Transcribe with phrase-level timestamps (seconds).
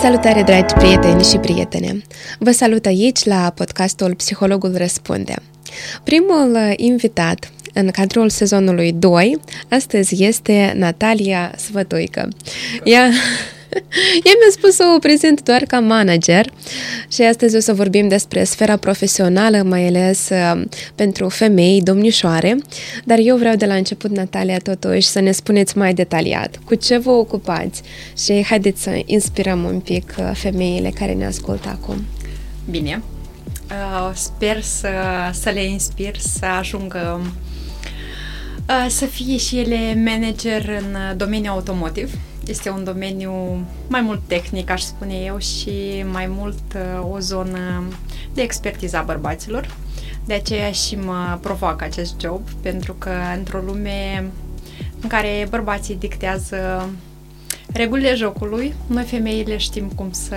[0.00, 2.02] Salutare, dragi prieteni și prietene!
[2.38, 5.34] Vă salut aici la podcastul Psihologul Răspunde.
[6.04, 12.28] Primul invitat în cadrul sezonului 2 astăzi este Natalia Svătuică.
[12.84, 13.10] Ea
[14.26, 16.52] Ea mi-a spus să o prezint doar ca manager
[17.08, 20.62] și astăzi o să vorbim despre sfera profesională, mai ales uh,
[20.94, 22.58] pentru femei, domnișoare,
[23.04, 26.60] dar eu vreau de la început, Natalia, totuși să ne spuneți mai detaliat.
[26.64, 27.82] Cu ce vă ocupați?
[28.16, 32.04] Și haideți să inspirăm un pic uh, femeile care ne ascultă acum.
[32.70, 33.02] Bine,
[33.70, 34.88] uh, sper să,
[35.32, 37.20] să le inspir să ajungă
[38.88, 42.10] să fie și ele manager în domeniul automotiv
[42.46, 43.32] este un domeniu
[43.88, 47.82] mai mult tehnic, aș spune eu, și mai mult uh, o zonă
[48.34, 49.76] de expertiză a bărbaților.
[50.24, 54.30] De aceea și mă provoacă acest job, pentru că într-o lume
[55.00, 56.90] în care bărbații dictează
[57.72, 60.36] regulile jocului, noi femeile știm cum să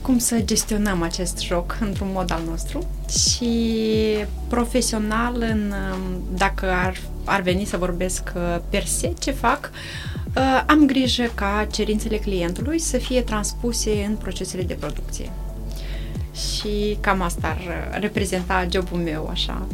[0.00, 3.74] cum să gestionăm acest joc într-un mod al nostru și
[4.48, 5.74] profesional, în,
[6.34, 10.16] dacă ar, ar veni să vorbesc uh, per se ce fac, Uh,
[10.66, 15.30] am grijă ca cerințele clientului să fie transpuse în procesele de producție.
[16.32, 17.56] Și cam asta
[17.92, 19.66] ar reprezenta jobul meu, așa.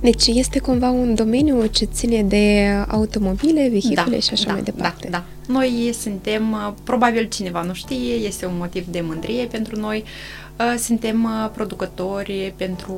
[0.00, 4.62] Deci este cumva un domeniu ce ține de automobile, vehicule da, și așa da, mai
[4.62, 5.08] departe.
[5.10, 5.52] Da, da.
[5.52, 10.43] Noi suntem, uh, probabil cineva nu știe, este un motiv de mândrie pentru noi, Uh,
[10.78, 12.94] suntem uh, producători pentru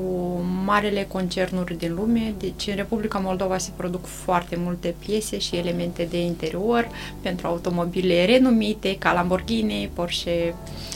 [0.65, 6.07] marele concernuri din lume, deci în Republica Moldova se produc foarte multe piese și elemente
[6.11, 6.89] de interior
[7.21, 10.55] pentru automobile renumite ca Lamborghini, Porsche,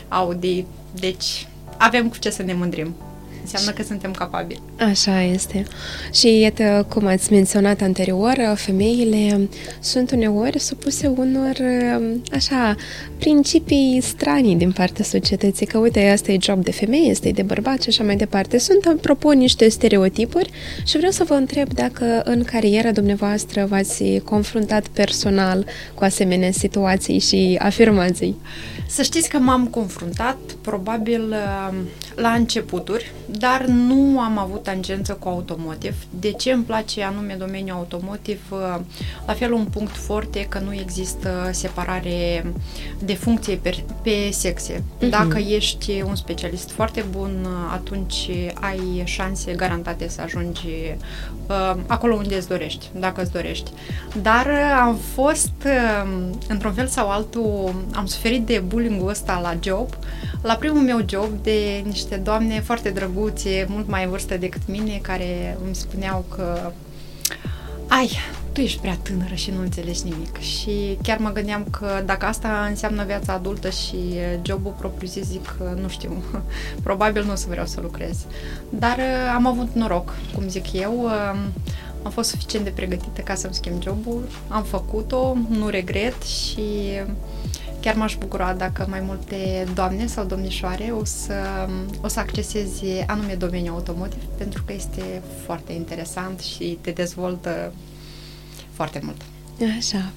[0.09, 2.95] Audi, deci avem cu ce să ne mândrim
[3.41, 4.61] înseamnă că suntem capabili.
[4.79, 5.65] Așa este.
[6.13, 9.49] Și iată, cum ați menționat anterior, femeile
[9.81, 11.57] sunt uneori supuse unor,
[12.33, 12.77] așa,
[13.19, 17.43] principii stranii din partea societății, că uite, asta e job de femeie, asta e de
[17.43, 18.59] bărbat și așa mai departe.
[18.59, 20.51] Sunt, apropo, niște stereotipuri
[20.87, 27.19] și vreau să vă întreb dacă în cariera dumneavoastră v-ați confruntat personal cu asemenea situații
[27.19, 28.37] și afirmații.
[28.89, 31.35] Să știți că m-am confruntat probabil
[32.15, 35.97] la începuturi, dar nu am avut tangență cu automotive.
[36.21, 38.41] De ce îmi place anume domeniul automotive?
[39.27, 42.47] La fel un punct foarte că nu există separare
[42.99, 44.75] de funcție pe, pe sexe.
[44.75, 45.09] Uh-huh.
[45.09, 50.69] Dacă ești un specialist foarte bun, atunci ai șanse garantate să ajungi
[51.47, 53.71] uh, acolo unde îți dorești, dacă îți dorești.
[54.23, 54.47] Dar
[54.81, 59.89] am fost, uh, într-un fel sau altul, am suferit de bullying-ul ăsta la job,
[60.43, 63.19] la primul meu job de niște doamne foarte drăguțe,
[63.69, 66.73] mult mai în vârstă decât mine, care îmi spuneau că
[67.89, 68.11] ai,
[68.53, 70.39] tu ești prea tânără și nu înțelegi nimic.
[70.39, 73.97] Și chiar mă gândeam că dacă asta înseamnă viața adultă și
[74.43, 76.23] jobul propriu zis, zic, nu știu,
[76.83, 78.19] probabil nu o să vreau să lucrez.
[78.69, 81.39] Dar uh, am avut noroc, cum zic eu, uh,
[82.03, 86.63] am fost suficient de pregătită ca să-mi schimb jobul, am făcut-o, nu regret și
[87.81, 91.69] chiar m-aș bucura dacă mai multe doamne sau domnișoare o să,
[92.01, 97.73] o să acceseze anume domeniul automotive, pentru că este foarte interesant și te dezvoltă
[98.73, 99.21] foarte mult.
[99.79, 100.13] Așa.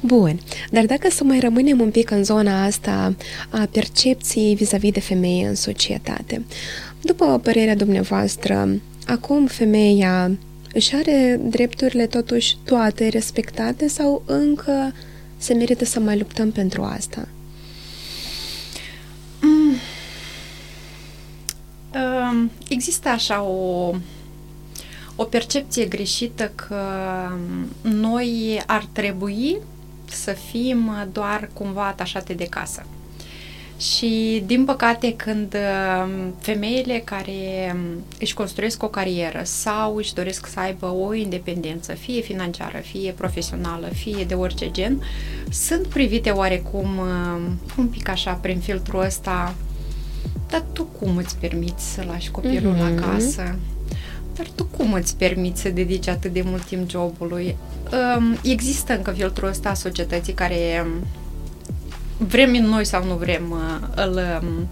[0.00, 0.40] Bun,
[0.70, 3.14] dar dacă să mai rămânem un pic în zona asta
[3.50, 6.44] a percepției vis-a-vis de femeie în societate,
[7.00, 8.68] după părerea dumneavoastră,
[9.06, 10.30] acum femeia
[10.72, 14.92] își are drepturile totuși toate respectate sau încă
[15.44, 17.28] se merită să mai luptăm pentru asta?
[19.40, 19.74] Mm.
[21.94, 23.90] Uh, există așa o,
[25.16, 26.82] o percepție greșită că
[27.82, 29.56] noi ar trebui
[30.10, 32.86] să fim doar cumva atașate de casă.
[33.78, 40.46] Și, din păcate, când uh, femeile care um, își construiesc o carieră sau își doresc
[40.46, 45.02] să aibă o independență, fie financiară, fie profesională, fie de orice gen,
[45.50, 49.54] sunt privite oarecum uh, un pic așa prin filtrul ăsta
[50.54, 52.98] dar tu cum îți permiți să lași copilul mm-hmm.
[52.98, 53.58] acasă?
[54.34, 57.56] Dar tu cum îți permiți să dedici atât de mult timp jobului?
[58.16, 61.06] Um, există încă filtrul ăsta a societății care um,
[62.16, 64.68] vrem noi sau nu vrem, uh, îl, um,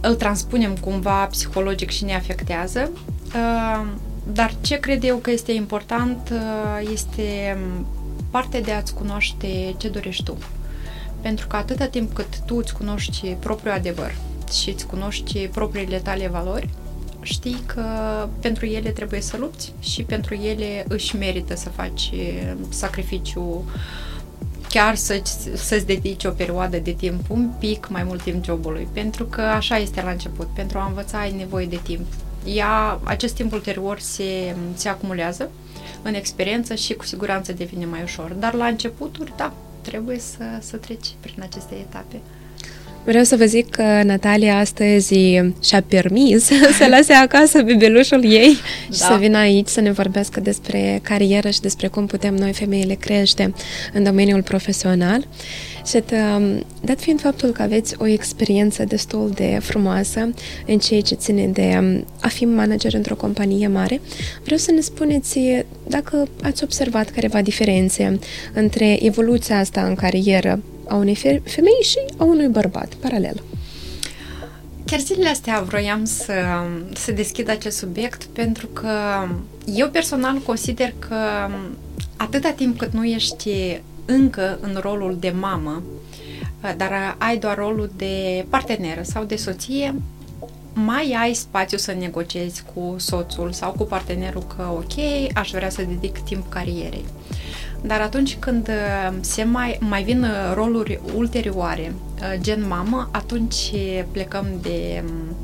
[0.00, 2.90] îl transpunem cumva psihologic și ne afectează.
[3.26, 3.86] Uh,
[4.32, 7.86] dar ce cred eu că este important uh, este um,
[8.30, 10.36] partea de a-ți cunoaște ce dorești tu.
[11.20, 14.14] Pentru că atâta timp cât tu îți cunoști propriul adevăr
[14.60, 16.68] și îți cunoști propriile tale valori,
[17.22, 17.84] știi că
[18.40, 22.10] pentru ele trebuie să lupți și pentru ele își merită să faci
[22.68, 23.64] sacrificiu
[24.72, 25.20] chiar să,
[25.54, 29.76] să-ți dedici o perioadă de timp, un pic mai mult timp jobului, pentru că așa
[29.76, 30.48] este la început.
[30.54, 32.06] Pentru a învăța ai nevoie de timp.
[32.44, 35.50] Ea, acest timp ulterior se, se acumulează
[36.02, 38.32] în experiență și cu siguranță devine mai ușor.
[38.32, 42.20] Dar la începuturi, da, trebuie să, să treci prin aceste etape.
[43.04, 45.14] Vreau să vă zic că Natalia astăzi
[45.62, 46.44] și-a permis
[46.78, 48.56] să lase acasă bebelușul ei
[48.88, 48.94] da.
[48.94, 52.94] și să vină aici să ne vorbească despre carieră și despre cum putem noi femeile
[52.94, 53.54] crește
[53.92, 55.26] în domeniul profesional.
[55.86, 56.02] Și
[56.80, 60.34] dat fiind faptul că aveți o experiență destul de frumoasă
[60.66, 61.78] în ceea ce ține de
[62.20, 64.00] a fi manager într-o companie mare,
[64.42, 65.38] vreau să ne spuneți
[65.86, 68.18] dacă ați observat careva diferențe
[68.52, 70.60] între evoluția asta în carieră
[70.92, 73.42] a unei femei și a unui bărbat, paralel.
[74.84, 76.32] Chiar zilele astea vroiam să,
[76.94, 78.90] să deschid acest subiect pentru că
[79.74, 81.48] eu personal consider că
[82.16, 85.82] atâta timp cât nu ești încă în rolul de mamă,
[86.76, 89.94] dar ai doar rolul de parteneră sau de soție,
[90.72, 94.94] mai ai spațiu să negociezi cu soțul sau cu partenerul că ok,
[95.34, 97.04] aș vrea să dedic timp carierei.
[97.82, 103.72] Dar atunci când uh, se mai, mai vin uh, roluri ulterioare, uh, gen mamă, atunci
[104.10, 105.36] plecăm de, um,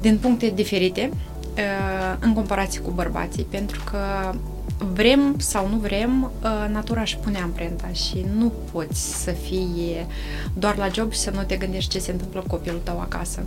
[0.00, 1.10] din puncte diferite
[2.18, 3.98] în comparație cu bărbații, pentru că
[4.92, 6.30] vrem sau nu vrem,
[6.72, 10.06] natura își pune amprenta și nu poți să fii
[10.54, 13.42] doar la job și să nu te gândești ce se întâmplă cu copilul tău acasă.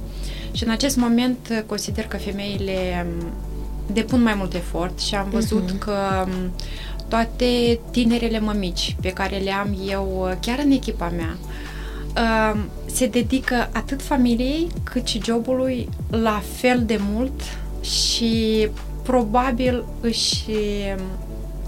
[0.52, 3.28] Și în acest moment consider că femeile um,
[3.94, 5.80] depun mai mult efort și am văzut uh-huh.
[5.80, 6.52] că um,
[7.08, 11.38] toate tinerele mămici pe care le am eu uh, chiar în echipa mea
[12.18, 17.42] uh, se dedică atât familiei cât și jobului la fel de mult
[17.82, 18.68] și
[19.04, 21.04] probabil își um,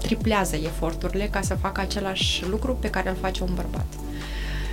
[0.00, 3.86] triplează eforturile ca să facă același lucru pe care îl face un bărbat.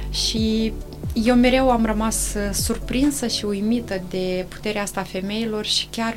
[0.09, 0.73] Și
[1.13, 6.15] eu mereu am rămas uh, surprinsă și uimită de puterea asta a femeilor și chiar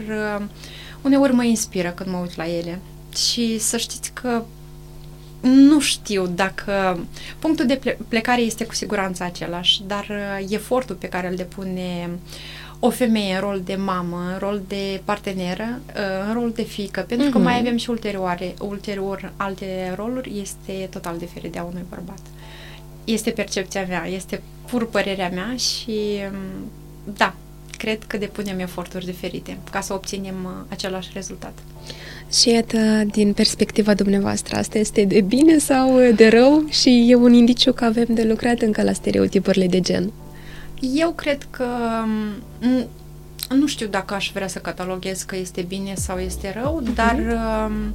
[1.02, 2.78] uneori mă inspiră când mă uit la ele
[3.16, 4.42] și să știți că
[5.40, 7.06] nu știu dacă
[7.38, 12.10] punctul de plecare este cu siguranță același, dar uh, efortul pe care îl depune
[12.78, 17.00] o femeie în rol de mamă, în rol de parteneră, uh, în rol de fică,
[17.00, 17.32] pentru uh-huh.
[17.32, 17.66] că mai mhm.
[17.66, 22.20] avem și ulterioare, ulterior alte roluri, este total diferit de a unui bărbat.
[23.04, 26.70] Este percepția mea, este pur părerea mea și um,
[27.16, 27.34] da,
[27.76, 31.58] cred că depunem eforturi diferite ca să obținem uh, același rezultat.
[32.32, 32.78] Și iată,
[33.10, 37.84] din perspectiva dumneavoastră, asta este de bine sau de rău și e un indiciu că
[37.84, 40.12] avem de lucrat încă la stereotipurile de gen?
[40.94, 41.66] Eu cred că
[42.60, 42.86] mm,
[43.58, 46.94] nu știu dacă aș vrea să cataloghez că este bine sau este rău, uh-huh.
[46.94, 47.16] dar
[47.68, 47.94] mm,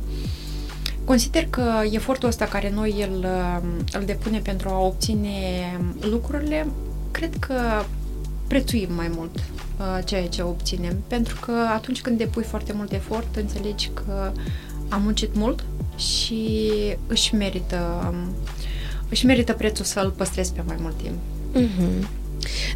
[1.03, 3.25] consider că efortul ăsta care noi îl,
[3.61, 5.29] mm, îl depune pentru a obține
[5.99, 6.67] lucrurile,
[7.11, 7.83] cred că
[8.47, 9.64] prețuim mai mult uh,
[10.05, 11.03] ceea ce obținem.
[11.07, 14.31] Pentru că atunci când depui foarte mult efort, înțelegi că
[14.89, 15.63] am muncit mult
[15.97, 16.71] și
[17.07, 18.33] își merită, um,
[19.09, 21.15] își merită prețul să-l păstrezi pe mai mult timp.
[21.55, 22.07] Mm-hmm.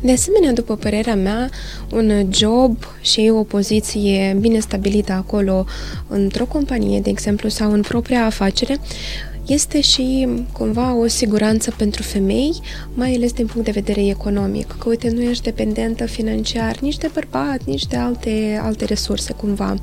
[0.01, 1.49] De asemenea, după părerea mea,
[1.91, 5.65] un job și o poziție bine stabilită acolo
[6.07, 8.79] într-o companie, de exemplu, sau în propria afacere,
[9.49, 12.53] este și cumva o siguranță pentru femei,
[12.93, 17.09] mai ales din punct de vedere economic, că uite, nu ești dependentă financiar nici de
[17.13, 19.75] bărbat, nici de alte, alte resurse cumva.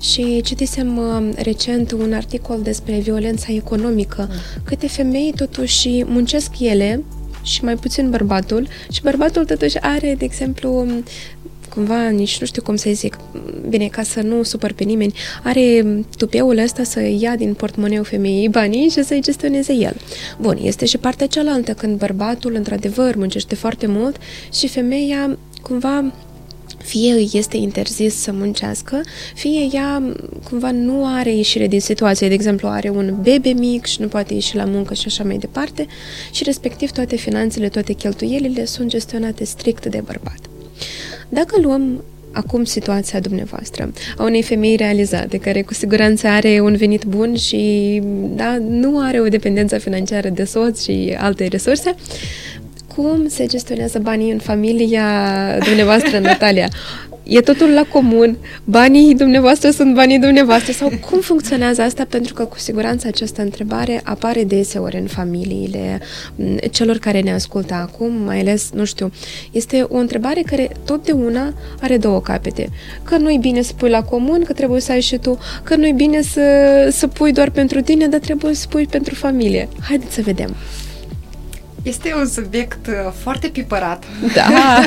[0.00, 4.36] Și citisem uh, recent un articol despre violența economică, mm.
[4.64, 7.02] câte femei totuși muncesc ele
[7.42, 10.86] și mai puțin bărbatul și bărbatul totuși are, de exemplu,
[11.74, 13.18] cumva, nici nu știu cum să zic,
[13.68, 15.84] bine, ca să nu supăr pe nimeni, are
[16.16, 19.96] tupeul ăsta să ia din portmoneu femeii banii și să-i gestioneze el.
[20.40, 24.16] Bun, este și partea cealaltă, când bărbatul, într-adevăr, muncește foarte mult
[24.52, 26.12] și femeia, cumva,
[26.82, 29.00] fie îi este interzis să muncească,
[29.34, 30.02] fie ea
[30.48, 32.28] cumva nu are ieșire din situație.
[32.28, 35.36] De exemplu, are un bebe mic și nu poate ieși la muncă și așa mai
[35.36, 35.86] departe
[36.32, 40.51] și respectiv toate finanțele, toate cheltuielile sunt gestionate strict de bărbat.
[41.34, 47.04] Dacă luăm acum situația dumneavoastră, a unei femei realizate, care cu siguranță are un venit
[47.04, 48.00] bun și
[48.34, 51.94] da, nu are o dependență financiară de soț și alte resurse,
[52.94, 55.06] cum se gestionează banii în familia
[55.64, 56.68] dumneavoastră, Natalia?
[57.22, 62.06] E totul la comun, banii dumneavoastră sunt banii dumneavoastră sau cum funcționează asta?
[62.08, 66.00] Pentru că cu siguranță această întrebare apare deseori în familiile
[66.70, 69.12] celor care ne ascultă acum, mai ales, nu știu,
[69.50, 72.68] este o întrebare care totdeauna are două capete.
[73.02, 75.92] Că nu-i bine să pui la comun, că trebuie să ai și tu, că nu-i
[75.92, 76.42] bine să,
[76.90, 79.68] să pui doar pentru tine, dar trebuie să pui pentru familie.
[79.88, 80.54] Haideți să vedem.
[81.82, 84.04] Este un subiect uh, foarte pipărat.
[84.34, 84.48] Da,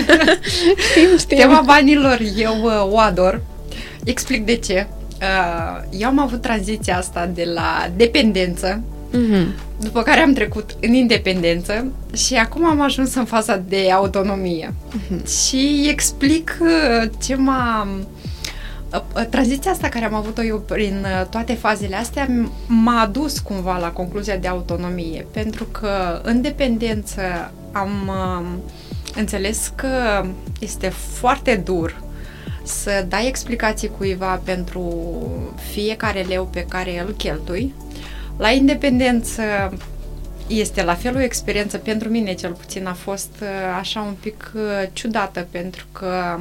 [0.89, 1.37] știm, știm.
[1.37, 3.41] Tema banilor eu uh, o ador.
[4.03, 4.87] Explic de ce.
[5.21, 9.45] Uh, eu am avut tranziția asta de la dependență, mm-hmm.
[9.79, 14.73] după care am trecut în independență și acum am ajuns în faza de autonomie.
[14.73, 15.39] Mm-hmm.
[15.41, 16.57] Și explic
[17.25, 17.87] ce m-a
[19.29, 22.27] tranziția asta care am avut-o eu prin toate fazele astea
[22.67, 27.21] m-a adus cumva la concluzia de autonomie, pentru că în dependență
[27.71, 28.11] am
[29.15, 30.25] înțeles că
[30.59, 32.03] este foarte dur
[32.63, 34.93] să dai explicații cuiva pentru
[35.71, 37.73] fiecare leu pe care îl cheltui.
[38.37, 39.41] La independență
[40.47, 43.43] este la fel o experiență, pentru mine cel puțin a fost
[43.77, 44.51] așa un pic
[44.93, 46.39] ciudată, pentru că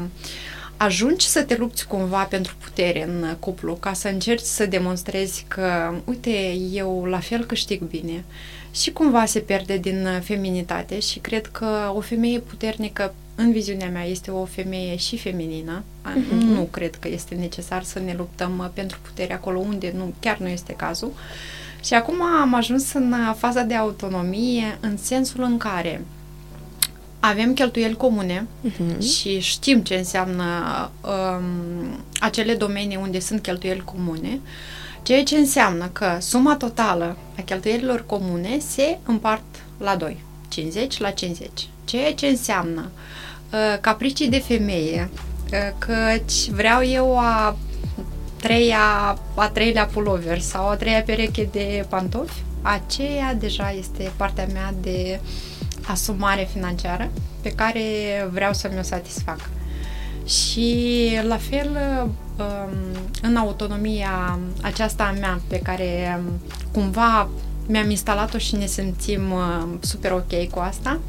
[0.76, 5.94] ajungi să te lupți cumva pentru putere în cuplu, ca să încerci să demonstrezi că,
[6.04, 8.24] uite, eu la fel câștig bine.
[8.70, 14.04] Și cumva se pierde din feminitate și cred că o femeie puternică, în viziunea mea,
[14.04, 15.82] este o femeie și feminină.
[15.82, 16.30] Uh-huh.
[16.30, 20.48] Nu cred că este necesar să ne luptăm pentru putere acolo unde nu, chiar nu
[20.48, 21.12] este cazul.
[21.84, 26.04] Și acum am ajuns în faza de autonomie în sensul în care
[27.28, 28.98] avem cheltuieli comune uh-huh.
[29.00, 30.44] și știm ce înseamnă
[31.00, 34.40] um, acele domenii unde sunt cheltuieli comune,
[35.02, 39.44] ceea ce înseamnă că suma totală a cheltuielilor comune se împart
[39.78, 40.16] la 2,
[40.48, 41.50] 50 la 50,
[41.84, 42.90] ceea ce înseamnă
[43.52, 45.10] uh, capricii de femeie,
[45.52, 47.56] uh, căci vreau eu a
[48.36, 54.74] treia, a treilea pulover sau a treia pereche de pantofi, aceea deja este partea mea
[54.80, 55.53] de uh,
[55.86, 57.10] asumare financiară
[57.42, 57.82] pe care
[58.30, 59.50] vreau să mi-o satisfac.
[60.26, 61.68] Și la fel
[62.38, 62.76] um,
[63.22, 66.32] în autonomia aceasta a mea pe care um,
[66.72, 67.28] cumva
[67.66, 71.00] mi-am instalat-o și ne simțim uh, super ok cu asta,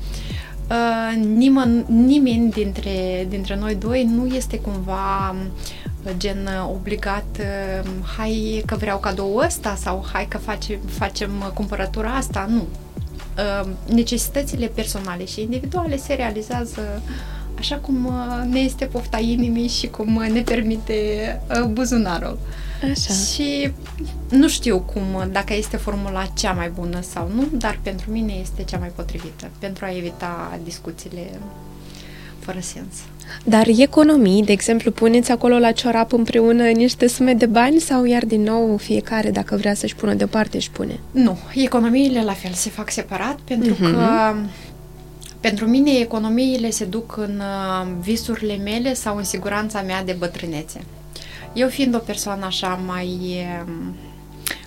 [0.70, 5.52] uh, nimeni, nimeni dintre, dintre noi doi nu este cumva um,
[6.18, 7.26] gen obligat,
[8.18, 12.68] hai că vreau cadou ăsta sau hai că facem, facem cumpărătura asta, nu.
[13.38, 17.02] Uh, necesitățile personale și individuale se realizează
[17.58, 22.40] așa cum uh, ne este pofta inimii și cum uh, ne permite buzunarul.
[22.92, 23.14] Așa.
[23.14, 23.72] Și
[24.30, 28.64] nu știu cum, dacă este formula cea mai bună sau nu, dar pentru mine este
[28.64, 31.40] cea mai potrivită pentru a evita discuțiile
[32.40, 32.94] fără sens.
[33.44, 38.26] Dar economii, de exemplu, puneți acolo la ciorap împreună niște sume de bani sau iar
[38.26, 41.00] din nou fiecare, dacă vrea să-și pună deoparte, își pune?
[41.12, 43.92] Nu, economiile la fel se fac separat pentru uh-huh.
[43.92, 44.36] că
[45.40, 50.84] pentru mine economiile se duc în uh, visurile mele sau în siguranța mea de bătrânețe.
[51.54, 53.18] Eu fiind o persoană așa mai
[53.68, 53.96] um,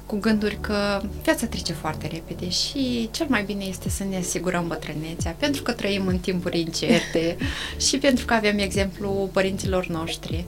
[0.09, 4.67] cu gânduri că viața trece foarte repede și cel mai bine este să ne asigurăm
[4.67, 7.37] bătrânețea, pentru că trăim în timpuri incerte
[7.89, 10.45] și pentru că avem exemplu părinților noștri.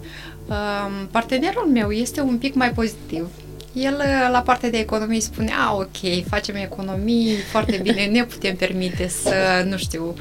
[0.47, 3.29] Um, partenerul meu este un pic mai pozitiv.
[3.73, 9.09] El, la partea de economie, spune, a, ok, facem economii, foarte bine, ne putem permite
[9.09, 10.15] să, nu știu,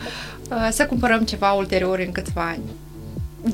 [0.51, 2.63] uh, să cumpărăm ceva ulterior în câțiva ani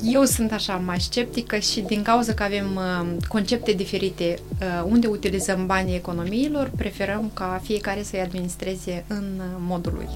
[0.04, 5.08] eu sunt așa mai sceptică și din cauza că avem uh, concepte diferite uh, unde
[5.08, 10.08] utilizăm banii economiilor, preferăm ca fiecare să-i administreze în uh, modul lui.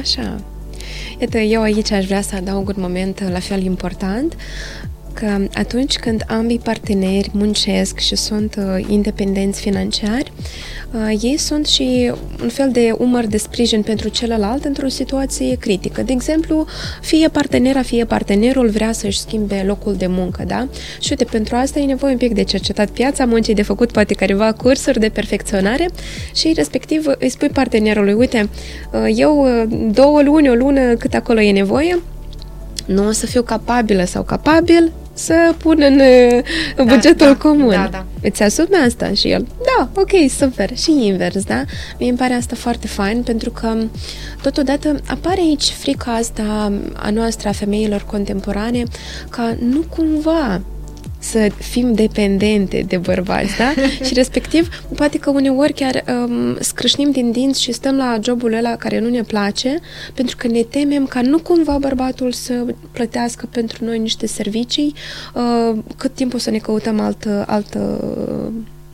[0.00, 0.40] Așa.
[1.20, 4.36] Iată, eu aici aș vrea să adaug un moment la fel important
[5.12, 10.44] că atunci când ambii parteneri muncesc și sunt uh, independenți financiari, uh,
[11.20, 12.12] ei sunt și
[12.42, 16.02] un fel de umăr de sprijin pentru celălalt într-o situație critică.
[16.02, 16.66] De exemplu,
[17.00, 20.68] fie partenera, fie partenerul vrea să-și schimbe locul de muncă, da?
[21.00, 24.14] Și uite, pentru asta e nevoie un pic de cercetat piața muncii, de făcut poate
[24.14, 25.88] careva cursuri de perfecționare
[26.34, 28.48] și respectiv îi spui partenerului, uite,
[28.92, 29.46] uh, eu
[29.92, 32.02] două luni, o lună, cât acolo e nevoie,
[32.86, 36.00] nu o să fiu capabilă sau capabil să pun în,
[36.76, 37.70] în da, bugetul da, comun.
[37.70, 38.04] Da, da.
[38.22, 39.12] Îți asumi asta?
[39.12, 40.76] Și el, da, ok, super.
[40.76, 41.62] Și invers, da?
[41.98, 43.76] Mie îmi pare asta foarte fain pentru că
[44.42, 48.82] totodată apare aici frica asta a noastră, a femeilor contemporane,
[49.30, 50.60] ca nu cumva
[51.30, 53.72] să fim dependente de bărbați, da?
[54.06, 58.76] și respectiv, poate că uneori chiar um, scrâșnim din dinți și stăm la jobul ăla
[58.76, 59.80] care nu ne place,
[60.14, 64.94] pentru că ne temem ca nu cumva bărbatul să plătească pentru noi niște servicii,
[65.34, 68.00] uh, cât timp o să ne căutăm altă, altă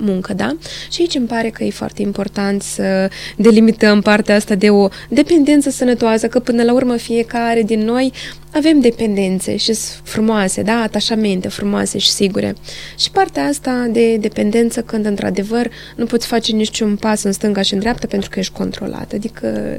[0.02, 0.56] muncă, da?
[0.90, 5.70] Și aici îmi pare că e foarte important să delimităm partea asta de o dependență
[5.70, 8.12] sănătoasă, că până la urmă fiecare din noi
[8.54, 10.74] avem dependențe și frumoase, da?
[10.74, 12.54] Atașamente frumoase și sigure.
[12.98, 17.72] Și partea asta de dependență când într-adevăr nu poți face niciun pas în stânga și
[17.74, 19.14] în dreapta pentru că ești controlată.
[19.14, 19.78] Adică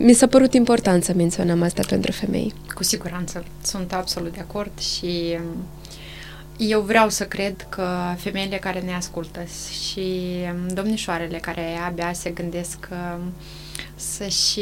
[0.00, 2.52] mi s-a părut important să menționăm asta pentru femei.
[2.74, 5.38] Cu siguranță, sunt absolut de acord și
[6.68, 9.40] eu vreau să cred că femeile care ne ascultă
[9.82, 10.36] și
[10.74, 12.96] domnișoarele care abia se gândesc că
[13.94, 14.60] să-și,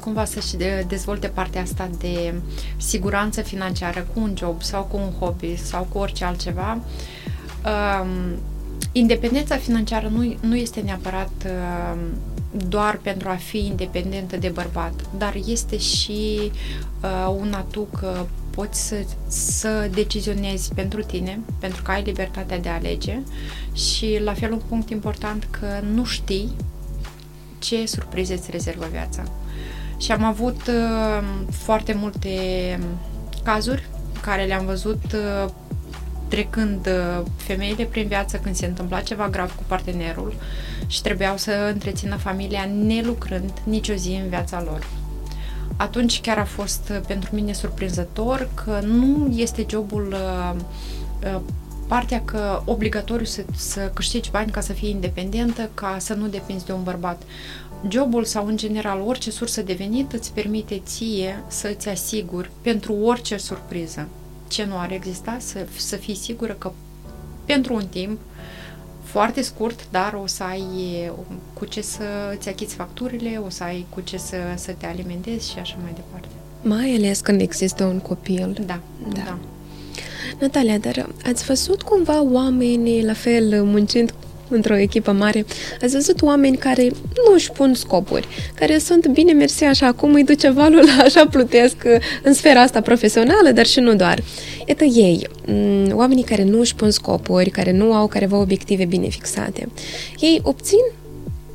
[0.00, 2.34] cumva să-și dezvolte partea asta de
[2.76, 6.78] siguranță financiară cu un job sau cu un hobby sau cu orice altceva,
[7.64, 8.38] um,
[8.92, 11.98] independența financiară nu, nu este neapărat uh,
[12.68, 16.52] doar pentru a fi independentă de bărbat, dar este și
[17.02, 18.26] uh, un atu că
[18.58, 18.96] poți să,
[19.28, 23.18] să decizionezi pentru tine, pentru că ai libertatea de a alege
[23.72, 26.56] și la fel un punct important că nu știi
[27.58, 29.22] ce surprize îți rezervă viața.
[29.98, 32.30] Și am avut uh, foarte multe
[33.44, 33.88] cazuri
[34.20, 35.50] care le-am văzut uh,
[36.28, 40.34] trecând uh, femeile prin viață când se întâmpla ceva grav cu partenerul
[40.86, 44.97] și trebuiau să întrețină familia nelucrând nicio zi în viața lor.
[45.78, 50.54] Atunci chiar a fost uh, pentru mine surprinzător că nu este jobul uh,
[51.34, 51.40] uh,
[51.86, 56.66] partea că obligatoriu să, să câștigi bani ca să fii independentă, ca să nu depinzi
[56.66, 57.22] de un bărbat.
[57.88, 62.92] Jobul sau, în general, orice sursă de venit îți permite ție să îți asiguri pentru
[62.92, 64.08] orice surpriză
[64.48, 66.72] ce nu ar exista, să, să fii sigură că
[67.44, 68.20] pentru un timp
[69.10, 70.64] foarte scurt, dar o să ai
[71.52, 72.04] cu ce să
[72.36, 75.92] îți achiți facturile, o să ai cu ce să, să te alimentezi și așa mai
[75.94, 76.28] departe.
[76.62, 78.56] Mai ales când există un copil.
[78.66, 78.80] Da,
[79.12, 79.22] da.
[79.24, 79.38] da.
[80.40, 84.14] Natalia, dar ați văzut cumva oamenii la fel muncind
[84.50, 85.44] într-o echipă mare,
[85.82, 86.82] ați văzut oameni care
[87.26, 91.76] nu își pun scopuri, care sunt bine mersi așa cum îi duce valul, așa plutesc
[92.22, 94.22] în sfera asta profesională, dar și nu doar.
[94.66, 99.08] Iată ei, mm, oamenii care nu își pun scopuri, care nu au careva obiective bine
[99.08, 99.68] fixate,
[100.18, 100.84] ei obțin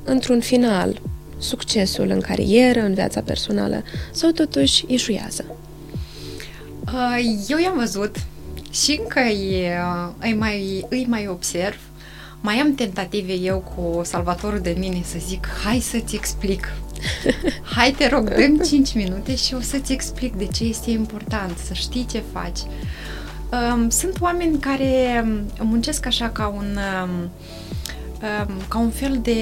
[0.03, 1.01] într-un final
[1.37, 5.45] succesul în carieră, în viața personală sau totuși ieșuiază?
[6.85, 8.15] Uh, eu i-am văzut
[8.71, 9.67] și încă îi,
[10.19, 11.79] îi, mai, îi mai observ
[12.43, 16.73] mai am tentative eu cu salvatorul de mine să zic, hai să-ți explic.
[17.75, 21.73] Hai, te rog, dăm 5 minute și o să-ți explic de ce este important, să
[21.73, 22.59] știi ce faci.
[23.51, 25.25] Um, sunt oameni care
[25.59, 27.29] muncesc așa ca un um,
[28.67, 29.37] ca un fel de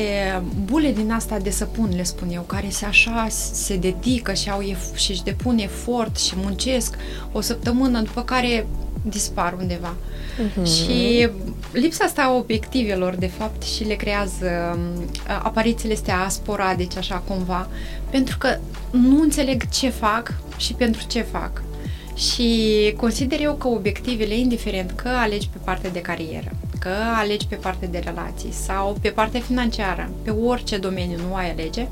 [0.65, 4.61] bule din asta de săpun, le spun eu, care se așa se dedică și, au
[4.95, 6.95] și își depun efort și muncesc
[7.31, 8.67] o săptămână, după care
[9.01, 9.93] dispar undeva.
[9.95, 10.65] Uh-huh.
[10.65, 11.29] Și
[11.71, 15.05] lipsa asta a obiectivelor, de fapt, și le creează um,
[15.43, 17.67] aparițiile astea sporadice, așa cumva,
[18.09, 18.57] pentru că
[18.91, 21.63] nu înțeleg ce fac și pentru ce fac.
[22.15, 27.55] Și consider eu că obiectivele, indiferent că alegi pe partea de carieră, că alegi pe
[27.55, 31.87] partea de relații sau pe partea financiară, pe orice domeniu nu ai alege,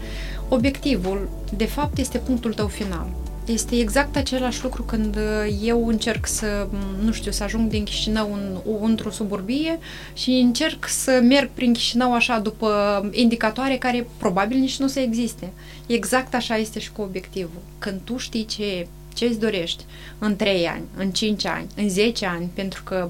[0.47, 3.08] obiectivul, de fapt, este punctul tău final.
[3.45, 6.67] Este exact același lucru când uh, eu încerc să,
[7.04, 9.80] nu știu, să ajung din Chișinău în, într-o suburbie
[10.13, 12.69] și încerc să merg prin Chișinău așa după
[13.12, 15.52] indicatoare care probabil nici nu să existe.
[15.88, 17.62] Exact așa este și cu obiectivul.
[17.80, 19.86] Când tu știi ce, ce îți dorești
[20.19, 23.10] în 3 ani, în 5 ani, în 10 ani, pentru că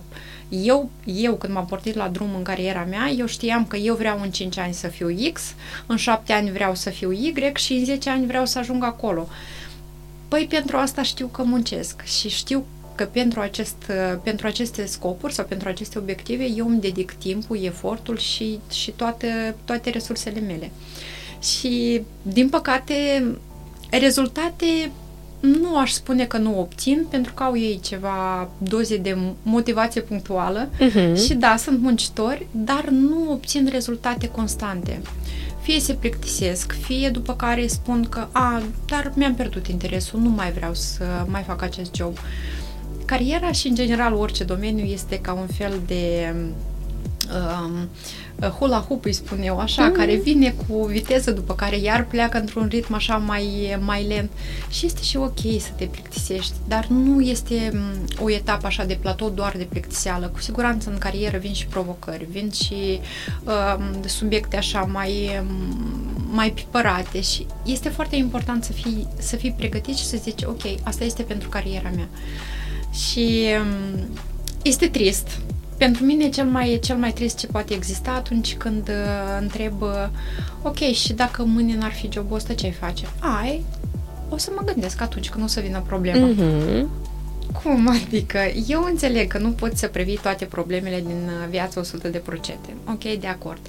[0.50, 4.22] eu, eu când m-am portit la drum în cariera mea, eu știam că eu vreau
[4.22, 5.42] în 5 ani să fiu X,
[5.86, 9.28] în 7 ani vreau să fiu Y și în 10 ani vreau să ajung acolo.
[10.28, 13.92] Păi pentru asta știu că muncesc și știu că pentru, acest,
[14.24, 19.56] pentru aceste scopuri sau pentru aceste obiective eu îmi dedic timpul, efortul și, și toate,
[19.66, 20.72] toate resursele mele.
[21.42, 23.24] Și, din păcate,
[23.92, 24.92] rezultate
[25.40, 30.70] nu aș spune că nu obțin, pentru că au ei ceva doze de motivație punctuală
[30.70, 31.16] uh-huh.
[31.26, 35.02] și da, sunt muncitori, dar nu obțin rezultate constante
[35.70, 40.52] fie se plictisesc, fie după care spun că, a, dar mi-am pierdut interesul, nu mai
[40.52, 42.18] vreau să mai fac acest job.
[43.06, 46.34] Cariera și, în general, orice domeniu este ca un fel de
[47.32, 47.90] um,
[48.48, 49.96] hula hoop, îi spun eu, așa, mm-hmm.
[49.96, 54.32] care vine cu viteză, după care iar pleacă într-un ritm așa mai, mai lent.
[54.70, 57.72] Și este și ok să te plictisești, dar nu este
[58.22, 60.28] o etapă așa de platou doar de plictiseală.
[60.28, 63.00] Cu siguranță în carieră vin și provocări, vin și
[63.44, 65.44] uh, subiecte așa mai,
[66.32, 70.62] mai pipărate și este foarte important să fii, să fii pregătit și să zici, ok,
[70.84, 72.10] asta este pentru cariera mea.
[72.92, 74.08] Și um,
[74.62, 75.40] este trist
[75.80, 80.08] pentru mine cel mai, cel mai trist ce poate exista atunci când uh, întreb uh,
[80.62, 83.08] ok, și dacă mâine n-ar fi jobul ăsta, ce ai face?
[83.42, 83.64] Ai,
[84.30, 86.28] o să mă gândesc atunci când o să vină problema.
[86.28, 86.86] Mm-hmm.
[87.54, 88.40] Cum adică?
[88.68, 92.74] Eu înțeleg că nu poți să previi toate problemele din uh, viața 100 de procente.
[92.88, 93.60] Ok, de acord.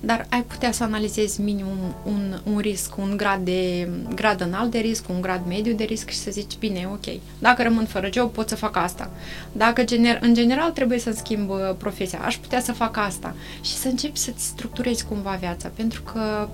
[0.00, 4.78] Dar ai putea să analizezi minimum un, un risc, un grad, de, grad înalt de
[4.78, 8.32] risc, un grad mediu de risc și să zici, bine, ok, dacă rămân fără job,
[8.32, 9.10] pot să fac asta.
[9.52, 13.34] Dacă gener, în general trebuie să schimb uh, profesia, aș putea să fac asta.
[13.62, 16.48] Și să începi să-ți structurezi cumva viața, pentru că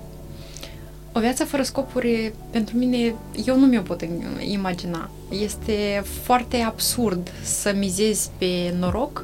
[1.15, 4.01] o viață fără scopuri, pentru mine, eu nu mi-o pot
[4.39, 5.09] imagina.
[5.43, 9.23] Este foarte absurd să mizezi pe noroc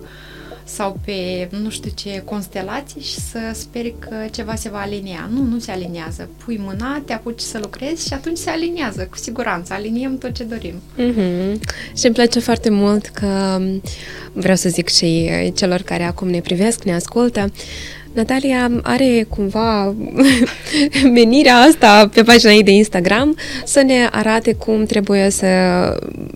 [0.64, 5.30] sau pe nu știu ce constelații și să speri că ceva se va alinia.
[5.34, 6.30] Nu, nu se aliniază.
[6.46, 9.74] Pui mâna, te apuci să lucrezi și atunci se aliniază, cu siguranță.
[9.74, 10.76] Aliniem tot ce dorim.
[10.98, 11.60] Mm-hmm.
[11.98, 13.62] Și îmi place foarte mult că
[14.34, 17.52] vreau să zic și celor care acum ne privesc, ne ascultă,
[18.14, 19.96] Natalia are cumva
[21.14, 25.48] menirea asta pe pagina ei de Instagram să ne arate cum trebuie să,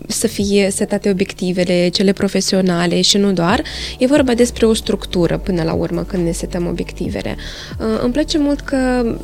[0.06, 3.62] să fie setate obiectivele, cele profesionale și nu doar.
[3.98, 7.36] E vorba despre o structură până la urmă când ne setăm obiectivele.
[7.78, 9.14] Uh, îmi place mult că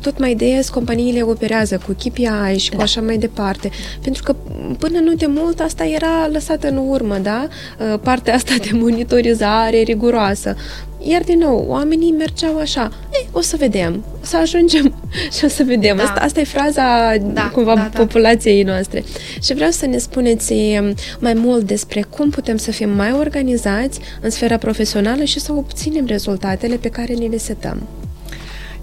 [0.00, 2.82] tot mai des companiile operează cu KPI și cu da.
[2.82, 3.70] așa mai departe,
[4.02, 4.34] pentru că
[4.78, 7.48] până nu de mult asta era lăsată în urmă, da?
[7.78, 10.56] Uh, partea asta de monitorizare riguroasă.
[10.98, 14.94] Iar din nou, oamenii mergeau așa, Ei, o să vedem, o să ajungem
[15.36, 15.96] și o să vedem.
[15.96, 16.02] Da.
[16.02, 17.98] Asta, asta e fraza da, cumva da, da.
[17.98, 19.04] populației noastre.
[19.42, 24.00] Și vreau să ne spuneți um, mai mult despre cum putem să fim mai organizați
[24.20, 27.82] în sfera profesională și să obținem rezultatele pe care ne le setăm.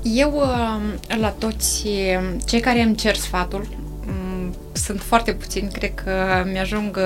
[0.03, 3.67] Eu, um, la toți um, cei care îmi cer sfatul,
[4.73, 6.11] sunt foarte puțini, cred că
[6.51, 6.99] mi-ajung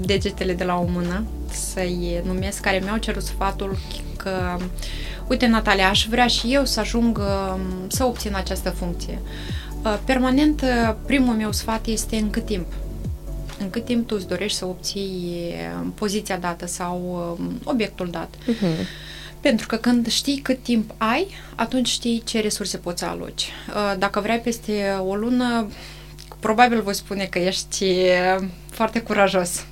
[0.00, 3.78] degetele de la o mână să-i numesc, care mi-au cerut sfatul
[4.16, 4.56] că,
[5.28, 9.18] uite Natalia, aș vrea și eu să ajung um, să obțin această funcție.
[9.82, 12.66] Uh, permanent, uh, primul meu sfat este în cât timp.
[13.58, 18.34] În cât timp tu îți dorești să obții um, poziția dată sau um, obiectul dat.
[18.34, 18.86] Uh-huh.
[19.40, 23.48] Pentru că când știi cât timp ai, atunci știi ce resurse poți aloci.
[23.68, 25.68] Uh, dacă vrei peste o lună,
[26.40, 27.84] probabil voi spune că ești
[28.70, 29.64] foarte curajos.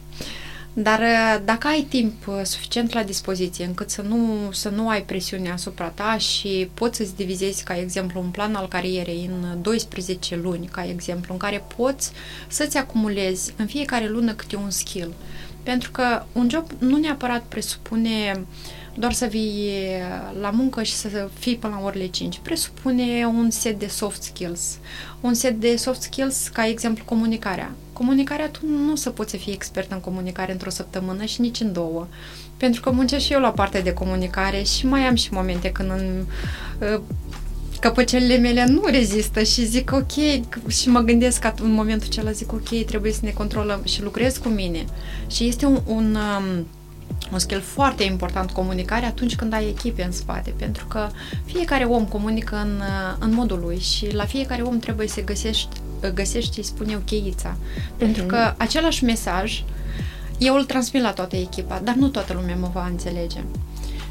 [0.77, 5.03] Dar uh, dacă ai timp uh, suficient la dispoziție încât să nu, să nu ai
[5.03, 10.37] presiune asupra ta și poți să-ți divizezi, ca exemplu, un plan al carierei în 12
[10.37, 12.11] luni, ca exemplu, în care poți
[12.49, 15.15] să-ți acumulezi în fiecare lună câte un skill.
[15.63, 18.43] Pentru că un job nu neapărat presupune uh,
[18.95, 19.71] doar să vii
[20.41, 22.41] la muncă și să fii până la orele 5.
[22.43, 24.79] Presupune un set de soft skills.
[25.21, 27.75] Un set de soft skills, ca exemplu, comunicarea.
[27.95, 31.61] Comunicarea, tu nu o să poți să fii expert în comunicare într-o săptămână și nici
[31.61, 32.07] în două.
[32.57, 35.91] Pentru că muncesc și eu la partea de comunicare și mai am și momente când
[35.91, 36.25] în
[36.81, 37.01] ă,
[37.81, 40.13] căpăcelele mele nu rezistă și zic ok
[40.69, 44.37] și mă gândesc că în momentul acela zic ok, trebuie să ne controlăm și lucrez
[44.37, 44.85] cu mine.
[45.27, 46.67] Și este un, un um,
[47.33, 51.09] un skill foarte important comunicare atunci când ai echipe în spate, pentru că
[51.45, 52.83] fiecare om comunică în,
[53.19, 55.69] în modul lui și la fiecare om trebuie să găsești,
[56.11, 57.57] găsești îi spune o cheița.
[57.97, 58.29] Pentru uh-huh.
[58.29, 59.65] că același mesaj
[60.39, 63.45] eu îl transmit la toată echipa, dar nu toată lumea mă va înțelege.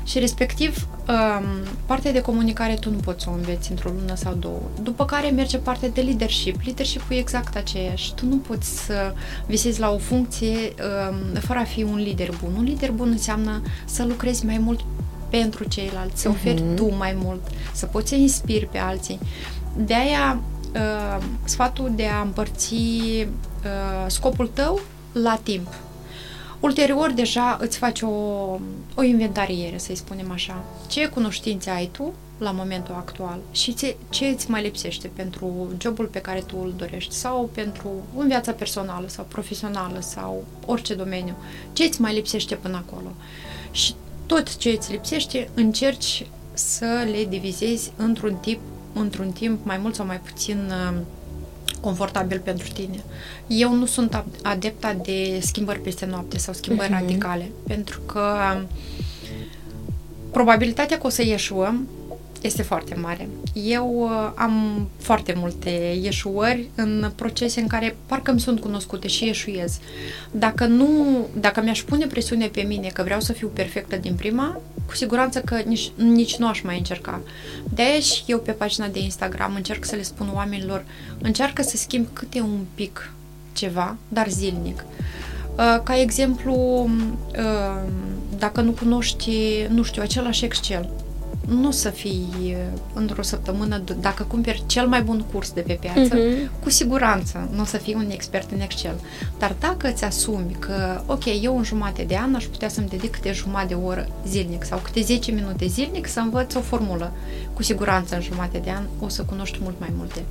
[0.06, 1.46] Și respectiv, um,
[1.86, 4.62] partea de comunicare tu nu poți să o înveți într-o lună sau două.
[4.82, 6.62] După care merge partea de leadership.
[6.64, 8.14] Leadership-ul e exact aceeași.
[8.14, 9.14] Tu nu poți să
[9.46, 12.54] visezi la o funcție um, fără a fi un lider bun.
[12.58, 14.80] Un lider bun înseamnă să lucrezi mai mult
[15.30, 16.76] pentru ceilalți, să oferi uh-huh.
[16.76, 17.42] tu mai mult,
[17.74, 19.20] să poți să inspiri pe alții.
[19.76, 20.42] De aia,
[20.76, 24.80] uh, sfatul de a împărți uh, scopul tău
[25.12, 25.68] la timp.
[26.60, 28.08] Ulterior, deja îți faci o,
[28.96, 30.64] o inventariere, să-i spunem așa.
[30.88, 36.06] Ce cunoștințe ai tu la momentul actual și ce, ce îți mai lipsește pentru jobul
[36.06, 41.36] pe care tu îl dorești sau pentru în viața personală sau profesională sau orice domeniu.
[41.74, 43.12] Ce îți mai lipsește până acolo?
[43.72, 43.94] Și
[44.26, 48.60] tot ce îți lipsește, încerci să le divizezi într-un tip,
[48.94, 50.98] într-un timp mai mult sau mai puțin uh,
[51.82, 53.04] confortabil pentru tine.
[53.48, 57.00] Eu nu sunt adepta de schimbări peste noapte sau schimbări uh-huh.
[57.00, 58.36] radicale, pentru că
[60.32, 61.88] probabilitatea că o să ieșuăm
[62.44, 63.30] este foarte mare.
[63.54, 65.70] Eu uh, am foarte multe
[66.02, 69.80] ieșuări în procese în care parcă îmi sunt cunoscute și ieșuiez.
[70.32, 70.88] Dacă nu,
[71.40, 75.40] dacă mi-aș pune presiune pe mine că vreau să fiu perfectă din prima, cu siguranță
[75.40, 77.22] că nici, nici nu aș mai încerca.
[77.74, 80.86] de aia și eu pe pagina de Instagram încerc să le spun oamenilor,
[81.22, 83.12] încearcă să schimb câte un pic
[83.54, 84.86] ceva, dar zilnic.
[85.58, 86.54] Uh, ca exemplu,
[87.38, 87.82] uh,
[88.38, 90.90] dacă nu cunoști, nu știu, același Excel,
[91.48, 92.56] nu o să fii uh,
[92.94, 96.62] într-o săptămână, dacă cumperi cel mai bun curs de pe piață, uh-huh.
[96.64, 99.00] cu siguranță nu o să fii un expert în Excel.
[99.38, 103.12] Dar dacă îți asumi că, ok, eu în jumate de an aș putea să-mi dedic
[103.12, 107.12] câte jumătate de oră zilnic sau câte 10 minute zilnic să învăț o formulă,
[107.54, 110.24] cu siguranță în jumate de an o să cunoști mult mai multe.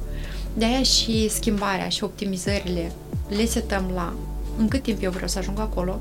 [0.55, 2.93] De aia și schimbarea și optimizările
[3.29, 4.13] le setăm la
[4.59, 5.99] în cât timp eu vreau să ajung acolo,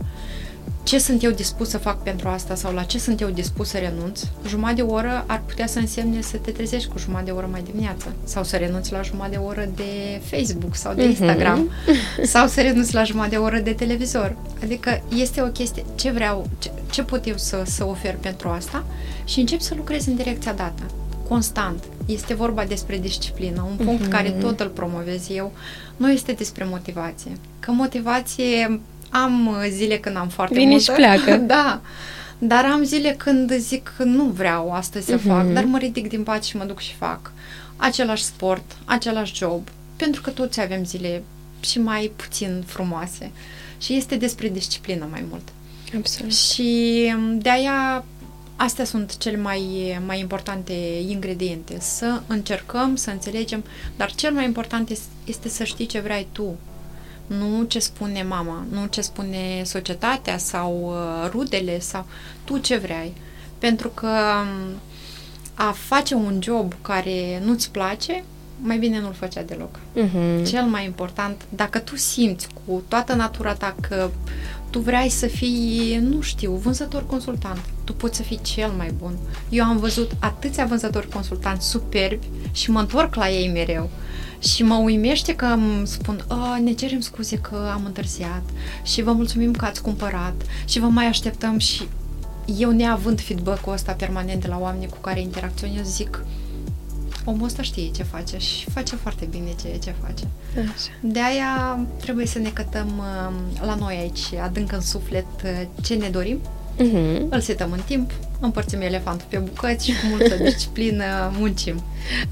[0.91, 3.77] ce sunt eu dispus să fac pentru asta sau la ce sunt eu dispus să
[3.77, 7.47] renunț, jumătate de oră ar putea să însemne să te trezești cu jumătate de oră
[7.51, 11.09] mai dimineață sau să renunți la jumătate de oră de Facebook sau de mhm.
[11.09, 12.23] Instagram mm-hmm.
[12.23, 14.35] sau să renunți la jumătate de oră de televizor.
[14.63, 18.85] Adică este o chestie, ce vreau, ce, ce pot eu să, să ofer pentru asta
[19.23, 20.83] și încep să lucrez în direcția dată,
[21.27, 21.83] constant.
[22.05, 24.09] Este vorba despre disciplină, un punct mm-hmm.
[24.11, 25.51] care tot îl promovez eu.
[25.97, 27.31] Nu este despre motivație.
[27.59, 28.79] Că motivație
[29.11, 30.83] am zile când am foarte Vine multă.
[30.83, 31.35] și pleacă.
[31.55, 31.81] da.
[32.37, 35.27] Dar am zile când zic că nu vreau astăzi să uh-huh.
[35.27, 37.31] fac, dar mă ridic din pat și mă duc și fac
[37.75, 41.23] același sport, același job, pentru că toți avem zile
[41.59, 43.31] și mai puțin frumoase.
[43.77, 45.47] Și este despre disciplină mai mult.
[45.97, 46.33] Absolut.
[46.35, 48.05] Și de aia
[48.55, 49.61] astea sunt cele mai,
[50.05, 50.73] mai importante
[51.07, 51.77] ingrediente.
[51.79, 53.63] Să încercăm, să înțelegem,
[53.97, 56.55] dar cel mai important este, este să știi ce vrei tu
[57.37, 62.05] nu ce spune mama, nu ce spune societatea sau uh, rudele sau
[62.43, 63.13] tu ce vrei.
[63.57, 64.79] Pentru că um,
[65.53, 68.23] a face un job care nu-ți place,
[68.61, 69.79] mai bine nu-l făcea deloc.
[69.79, 70.45] Uh-huh.
[70.47, 74.09] Cel mai important, dacă tu simți cu toată natura ta că
[74.69, 79.17] tu vrei să fii, nu știu, vânzător consultant, tu poți să fii cel mai bun.
[79.49, 83.89] Eu am văzut atâția vânzători consultanți superbi și mă întorc la ei mereu.
[84.41, 86.25] Și mă uimește că îmi spun,
[86.63, 88.43] ne cerem scuze că am întârziat
[88.83, 90.33] și vă mulțumim că ați cumpărat
[90.65, 91.87] și vă mai așteptăm și
[92.57, 96.25] eu neavând feedback-ul ăsta permanent de la oameni cu care interacționez, zic,
[97.25, 100.27] omul ăsta știe ce face și face foarte bine ceea ce face.
[100.57, 100.91] Așa.
[101.01, 105.93] De aia trebuie să ne cătăm uh, la noi aici, adânc în suflet, uh, ce
[105.93, 106.39] ne dorim,
[106.77, 107.29] uh-huh.
[107.29, 111.83] îl setăm în timp, împărțim elefantul pe bucăți și cu multă disciplină muncim.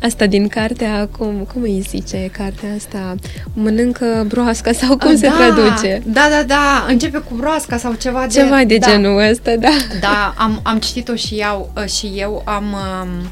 [0.02, 3.16] Asta din cartea, cum, cum îi zice cartea asta?
[3.54, 6.02] Mănâncă broasca sau cum da, se traduce?
[6.06, 8.34] Da, da, da, începe cu broasca sau ceva de...
[8.34, 8.88] Ceva de da.
[8.88, 9.70] genul ăsta, da.
[10.00, 12.64] Da, am, am citit-o și eu, și eu am...
[12.64, 13.30] Um,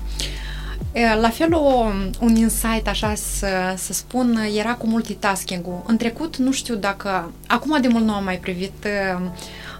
[1.22, 5.84] la fel, o, un insight, așa să, să spun, era cu multitasking-ul.
[5.88, 7.32] În trecut, nu știu dacă...
[7.48, 9.22] Acum de mult nu am mai privit uh,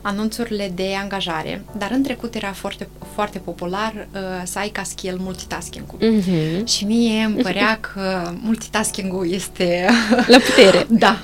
[0.08, 5.18] anunțurile de angajare, dar în trecut era foarte, foarte popular uh, să ai ca skill
[5.20, 6.00] multitasking-ul.
[6.00, 6.66] Mm-hmm.
[6.66, 9.86] Și mie îmi părea că multitasking-ul este...
[10.28, 10.88] La putere.
[11.06, 11.18] da.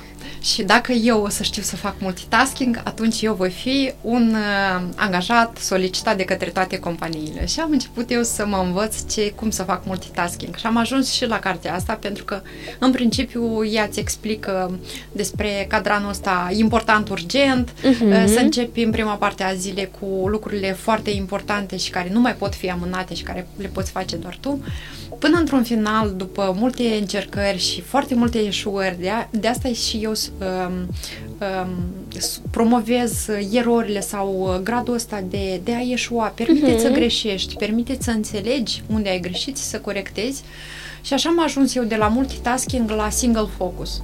[0.44, 4.82] Și dacă eu o să știu să fac multitasking, atunci eu voi fi un uh,
[4.96, 7.46] angajat solicitat de către toate companiile.
[7.46, 10.56] Și am început eu să mă învăț ce, cum să fac multitasking.
[10.56, 12.42] Și am ajuns și la cartea asta pentru că,
[12.78, 14.78] în principiu, ea îți explică
[15.12, 18.26] despre cadranul ăsta important, urgent, uh-huh.
[18.26, 22.34] să începi în prima parte a zilei cu lucrurile foarte importante și care nu mai
[22.34, 24.64] pot fi amânate și care le poți face doar tu.
[25.18, 29.96] Până într-un final, după multe încercări și foarte multe eșuări, de, a, de asta și
[29.96, 30.33] eu um, um,
[32.50, 36.26] promovez erorile sau uh, gradul ăsta de, de a ieșua.
[36.26, 36.80] Permite-ți uh-huh.
[36.80, 36.94] să mhm.
[36.94, 40.42] greșești, permite-ți să înțelegi unde ai greșit, să corectezi.
[41.02, 44.02] Și așa am ajuns eu de la multitasking la single focus.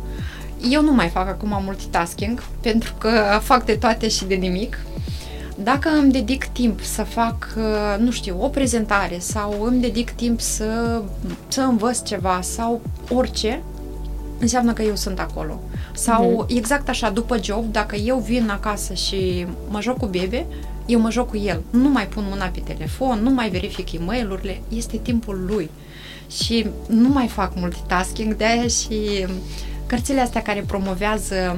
[0.70, 4.78] Eu nu mai fac acum multitasking pentru că fac de toate și de nimic
[5.62, 10.40] dacă îmi dedic timp să fac, uh, nu știu, o prezentare sau îmi dedic timp
[10.40, 11.02] să,
[11.48, 13.62] să învăț ceva sau orice,
[14.38, 15.60] înseamnă că eu sunt acolo.
[15.92, 16.56] Sau mm-hmm.
[16.56, 20.46] exact așa, după job, dacă eu vin acasă și mă joc cu bebe,
[20.86, 21.62] eu mă joc cu el.
[21.70, 25.70] Nu mai pun mâna pe telefon, nu mai verific e mail este timpul lui.
[26.30, 29.26] Și nu mai fac multitasking, de aia și
[29.86, 31.56] cărțile astea care promovează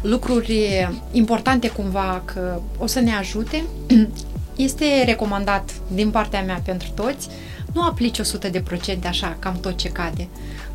[0.00, 3.64] lucruri importante cumva că o să ne ajute,
[4.56, 7.28] este recomandat din partea mea pentru toți,
[7.72, 10.28] nu aplici 100 de procente așa, cam tot ce cade.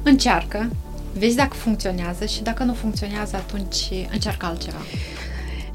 [0.03, 0.69] Încearcă,
[1.17, 4.81] vezi dacă funcționează și dacă nu funcționează, atunci încearcă altceva.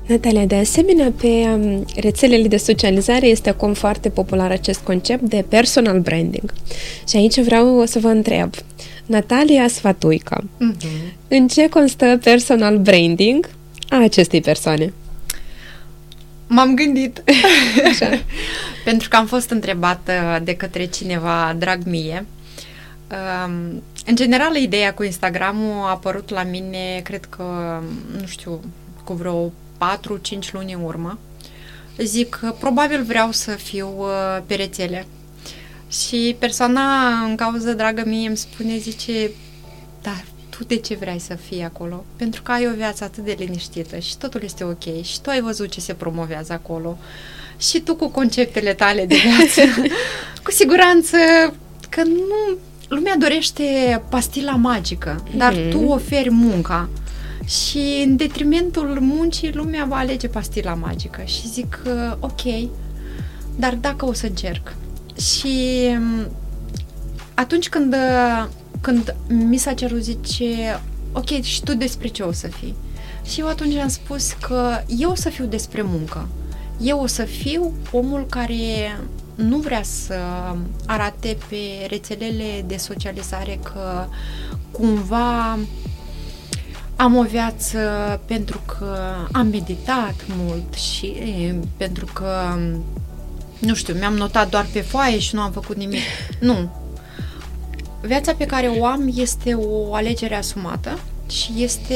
[0.07, 5.45] Natalia, de asemenea, pe um, rețelele de socializare este acum foarte popular acest concept de
[5.49, 6.53] personal branding.
[7.09, 8.55] Și aici vreau să vă întreb,
[9.07, 10.45] Natalia Sfatuica.
[10.45, 11.13] Uh-huh.
[11.29, 13.51] În ce constă personal branding
[13.89, 14.93] a acestei persoane?
[16.47, 17.23] M-am gândit.
[17.91, 18.09] Așa.
[18.85, 22.27] Pentru că am fost întrebată de către cineva drag mie.
[24.09, 27.43] Um, în general, ideea cu Instagram-ul a apărut la mine, cred că,
[28.21, 28.61] nu știu,
[29.05, 31.19] cu vreo 4-5 luni în urmă.
[31.99, 35.07] zic, probabil vreau să fiu uh, pe rețele.
[35.89, 39.31] Și persoana în cauză, dragă mie, îmi spune, zice,
[40.03, 42.05] dar tu de ce vrei să fii acolo?
[42.17, 45.41] Pentru că ai o viață atât de liniștită și totul este ok și tu ai
[45.41, 46.99] văzut ce se promovează acolo
[47.59, 49.61] și tu cu conceptele tale de viață,
[50.45, 51.17] cu siguranță
[51.89, 52.59] că nu,
[52.89, 53.65] lumea dorește
[54.09, 55.71] pastila magică, dar mm-hmm.
[55.71, 56.89] tu oferi munca.
[57.45, 61.23] Și în detrimentul muncii, lumea va alege pastila magică.
[61.25, 62.71] Și zic, uh, ok,
[63.57, 64.75] dar dacă o să încerc.
[65.21, 66.27] Și um,
[67.35, 68.49] atunci când, uh,
[68.81, 70.81] când mi s-a cerut, zice,
[71.13, 72.75] ok, și tu despre ce o să fii?
[73.25, 76.29] Și eu atunci am spus că eu o să fiu despre muncă.
[76.81, 78.99] Eu o să fiu omul care
[79.39, 80.15] nu vrea să
[80.87, 84.07] arate pe rețelele de socializare că
[84.71, 85.59] cumva
[86.97, 87.79] am o viață
[88.27, 92.59] pentru că am meditat mult și e, pentru că,
[93.59, 96.01] nu știu, mi-am notat doar pe foaie și nu am făcut nimic.
[96.41, 96.71] Nu.
[98.01, 100.99] Viața pe care o am este o alegere asumată
[101.31, 101.95] și este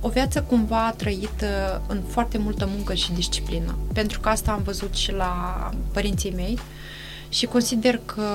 [0.00, 3.78] o viață cumva trăită în foarte multă muncă și disciplină.
[3.92, 6.58] Pentru că asta am văzut și la părinții mei
[7.28, 8.26] și consider că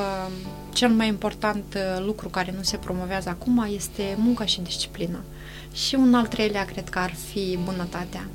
[0.73, 5.19] cel mai important uh, lucru care nu se promovează acum este munca și disciplina.
[5.73, 8.27] Și un al treilea cred că ar fi bunătatea.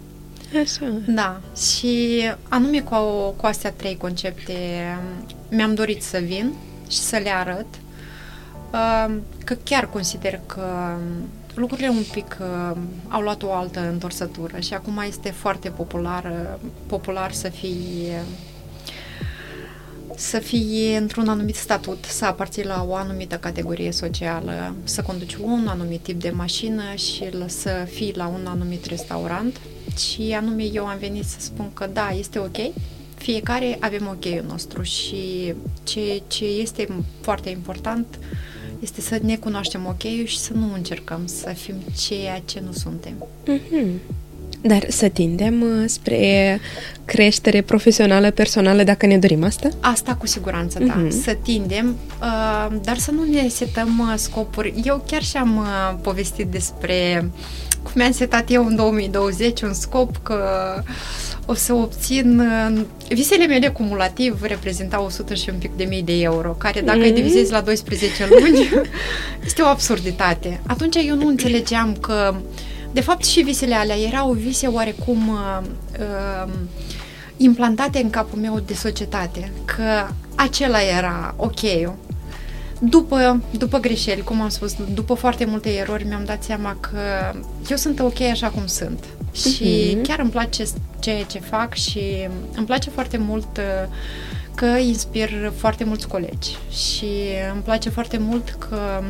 [0.62, 0.92] Așa.
[1.06, 2.96] Da, și anume cu,
[3.36, 4.54] cu astea trei concepte
[5.50, 6.52] mi-am dorit să vin
[6.88, 7.89] și să le arăt uh,
[9.44, 10.96] că chiar consider că
[11.54, 12.76] lucrurile un pic uh,
[13.08, 16.32] au luat o altă întorsătură și acum este foarte popular,
[16.86, 18.08] popular să fii
[20.16, 25.66] să fii într-un anumit statut, să aparții la o anumită categorie socială, să conduci un
[25.68, 29.60] anumit tip de mașină și să fii la un anumit restaurant.
[29.96, 32.56] Și anume eu am venit să spun că da, este ok,
[33.14, 36.88] fiecare avem ok-ul nostru și ce, ce este
[37.20, 38.18] foarte important
[38.80, 41.74] este să ne cunoaștem ok și să nu încercăm să fim
[42.06, 43.26] ceea ce nu suntem.
[43.46, 44.18] Mm-hmm.
[44.62, 46.60] Dar să tindem uh, spre
[47.04, 49.68] creștere profesională, personală, dacă ne dorim asta?
[49.80, 51.04] Asta cu siguranță, da.
[51.04, 51.08] Uh-huh.
[51.22, 54.74] Să tindem, uh, dar să nu ne setăm uh, scopuri.
[54.84, 55.66] Eu chiar și-am
[56.02, 57.30] povestit despre
[57.82, 60.38] cum mi-am setat eu în 2020 un scop că
[61.46, 62.42] o să obțin
[63.08, 67.02] visele mele cumulativ reprezentau 100 și un pic de mii de euro, care dacă mm-hmm.
[67.02, 68.68] îi divizezi la 12 luni
[69.46, 70.60] este o absurditate.
[70.66, 72.40] Atunci eu nu înțelegeam că uh,
[72.92, 75.60] de fapt, și visele alea erau vise oarecum uh,
[75.98, 76.52] uh,
[77.36, 81.60] implantate în capul meu de societate, că acela era ok
[82.80, 86.98] după, după greșeli, cum am spus, după foarte multe erori, mi-am dat seama că
[87.68, 89.04] eu sunt ok așa cum sunt.
[89.32, 90.02] Și uh-huh.
[90.02, 90.64] chiar îmi place
[90.98, 93.88] ceea ce fac și îmi place foarte mult uh,
[94.54, 97.08] că inspir foarte mulți colegi și
[97.52, 99.02] îmi place foarte mult că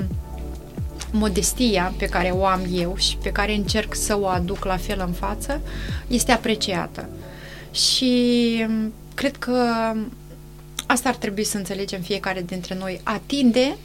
[1.13, 5.05] modestia pe care o am eu și pe care încerc să o aduc la fel
[5.07, 5.61] în față
[6.07, 7.09] este apreciată.
[7.71, 9.55] Și mm, cred că
[10.91, 13.01] asta ar trebui să înțelegem fiecare dintre noi.
[13.03, 13.77] Atinde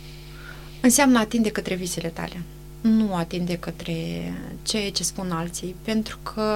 [0.81, 2.41] înseamnă atinde către visele tale,
[2.81, 3.93] nu atinde către
[4.63, 6.51] ceea ce spun alții, pentru că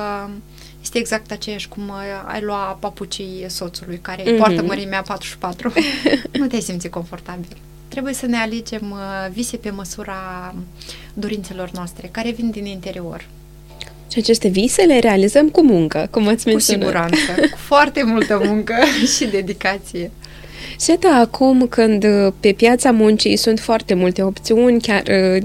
[0.82, 1.92] este exact aceeași cum
[2.26, 4.38] ai lua papucii soțului care mm-hmm.
[4.38, 5.74] poartă mărimea 44.
[6.40, 7.58] nu te simți confortabil
[7.90, 10.56] trebuie să ne alegem uh, vise pe măsura
[11.14, 13.28] dorințelor noastre, care vin din interior.
[14.12, 16.84] Și aceste vise le realizăm cu muncă, cum ați menționat.
[16.84, 18.74] Cu siguranță, cu foarte multă muncă
[19.16, 20.12] și dedicație.
[20.82, 25.44] Și da, acum când uh, pe piața muncii sunt foarte multe opțiuni, chiar uh,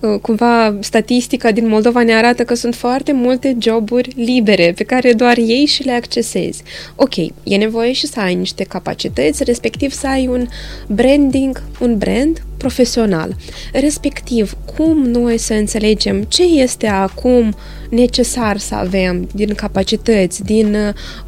[0.00, 5.12] uh, cumva statistica din Moldova ne arată că sunt foarte multe joburi libere pe care
[5.12, 6.62] doar ei și le accesezi.
[6.96, 10.46] Ok, e nevoie și să ai niște capacități, respectiv să ai un
[10.86, 13.36] branding, un brand profesional.
[13.72, 17.54] Respectiv, cum noi să înțelegem ce este acum
[17.90, 20.74] necesar să avem din capacități, din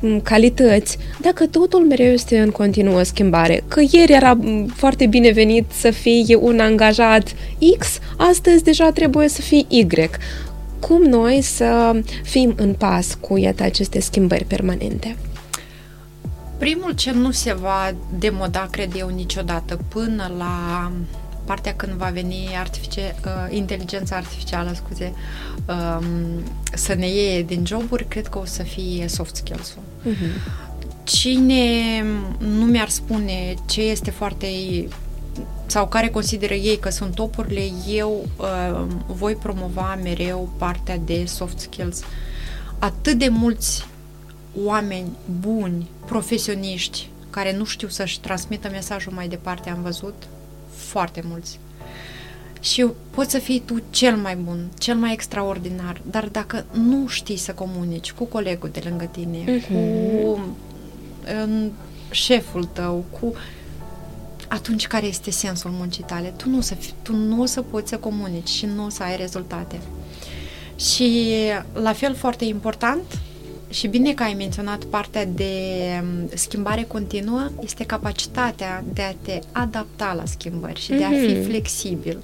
[0.00, 3.64] uh, calități, dacă totul mereu este în continuă schimbare.
[3.68, 4.38] Că ieri era
[4.74, 7.34] foarte binevenit să fii un angajat
[7.78, 9.86] X, astăzi deja trebuie să fii Y.
[10.80, 15.16] Cum noi să fim în pas cu iată aceste schimbări permanente?
[16.58, 20.92] Primul ce nu se va demoda, cred eu, niciodată până la
[21.46, 25.12] partea când va veni artifice, uh, inteligența artificială, scuze,
[25.68, 26.42] um,
[26.74, 29.82] să ne iei din joburi, cred că o să fie soft skills-ul.
[30.12, 30.64] Uh-huh.
[31.04, 32.04] Cine
[32.38, 34.46] nu mi-ar spune ce este foarte
[35.66, 41.58] sau care consideră ei că sunt topurile, eu uh, voi promova mereu partea de soft
[41.58, 42.00] skills.
[42.78, 43.86] Atât de mulți
[44.64, 45.08] oameni
[45.40, 50.14] buni, profesioniști, care nu știu să-și transmită mesajul mai departe, am văzut
[50.76, 51.58] foarte mulți.
[52.60, 57.36] Și poți să fii tu cel mai bun, cel mai extraordinar, dar dacă nu știi
[57.36, 59.68] să comunici cu colegul de lângă tine, uh-huh.
[59.68, 60.38] cu
[61.42, 61.70] în,
[62.10, 63.34] șeful tău, cu
[64.48, 66.34] atunci care este sensul muncii tale?
[66.36, 68.88] Tu nu, o să fi, tu nu o să poți să comunici și nu o
[68.88, 69.80] să ai rezultate.
[70.76, 71.32] Și
[71.72, 73.18] la fel foarte important,
[73.70, 75.52] și bine că ai menționat partea de
[76.02, 81.32] mm, schimbare continuă, este capacitatea de a te adapta la schimbări și de a fi
[81.32, 81.42] mhm.
[81.42, 82.18] flexibil.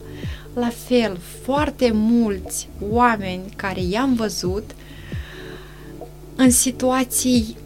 [0.55, 4.71] La fel, foarte mulți oameni care i-am văzut
[6.37, 7.57] în situații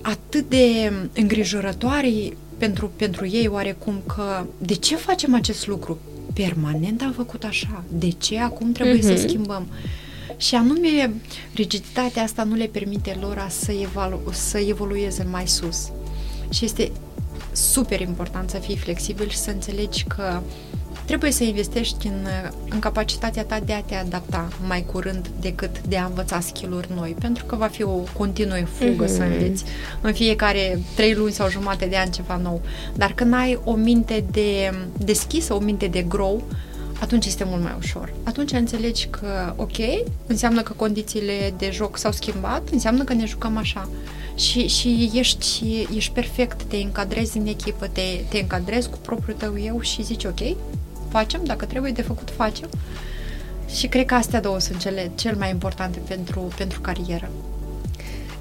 [0.00, 2.10] atât de îngrijorătoare
[2.58, 5.98] pentru, pentru ei oarecum că de ce facem acest lucru?
[6.34, 7.84] Permanent am făcut așa.
[7.88, 9.02] De ce acum trebuie uh-huh.
[9.02, 9.28] să mhm.
[9.28, 9.66] schimbăm?
[10.36, 11.12] Și anume,
[11.54, 15.90] rigiditatea asta nu le permite lor să, evalu- să evolueze mai sus.
[16.50, 16.90] Și este
[17.52, 20.40] super important să fii flexibil și să înțelegi că
[21.06, 22.26] trebuie să investești în,
[22.68, 27.16] în capacitatea ta de a te adapta mai curând decât de a învăța skill-uri noi,
[27.20, 29.16] pentru că va fi o continuă fugă mm-hmm.
[29.16, 29.32] să mhm.
[29.32, 29.64] înveți
[30.00, 32.60] în fiecare trei luni sau jumate de an ceva nou.
[32.94, 36.42] Dar când ai o minte de deschisă, o minte de grow,
[37.00, 38.12] atunci este mult mai ușor.
[38.22, 39.76] Atunci înțelegi că, ok,
[40.26, 43.88] înseamnă că condițiile de joc s-au schimbat, înseamnă că ne jucăm așa.
[44.34, 49.60] Și, și ești, ești perfect, te încadrezi în echipă, te, te încadrezi cu propriul tău
[49.60, 50.56] eu și zici, ok,
[51.08, 52.68] facem, dacă trebuie de făcut, facem.
[53.74, 57.30] Și cred că astea două sunt cele cel mai importante pentru, pentru carieră.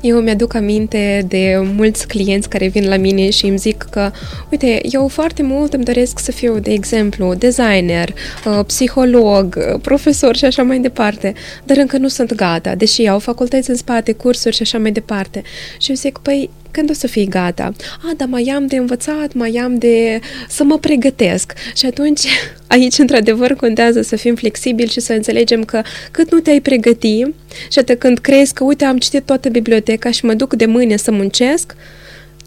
[0.08, 4.12] Eu mi-aduc aminte de mulți clienți care vin la mine și îmi zic că,
[4.52, 8.10] uite, eu foarte mult îmi doresc să fiu, de exemplu, designer,
[8.46, 11.34] uh, psiholog, uh, profesor și așa mai departe,
[11.64, 15.42] dar încă nu sunt gata, deși au facultăți în spate, cursuri și așa mai departe.
[15.80, 17.74] Și eu zic, păi, când o să fii gata?
[18.04, 20.20] A, dar mai am de învățat, mai am de
[20.50, 21.54] să mă pregătesc.
[21.76, 22.22] Și atunci,
[22.68, 27.24] aici, într-adevăr, contează să fim flexibili și să înțelegem că cât nu te-ai pregăti
[27.70, 30.96] și atât când crezi că, uite, am citit toată biblioteca și mă duc de mâine
[30.96, 31.76] să muncesc,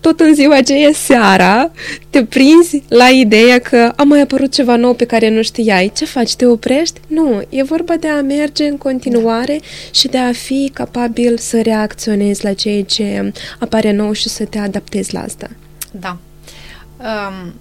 [0.01, 1.71] tot în ziua aceea seara
[2.11, 5.93] te prinzi la ideea că a mai apărut ceva nou pe care nu știai.
[5.95, 6.35] Ce faci?
[6.35, 7.01] Te oprești?
[7.07, 7.43] Nu.
[7.49, 9.67] E vorba de a merge în continuare da.
[9.91, 14.59] și de a fi capabil să reacționezi la ceea ce apare nou și să te
[14.59, 15.49] adaptezi la asta.
[15.91, 16.17] Da.
[16.99, 17.53] Um,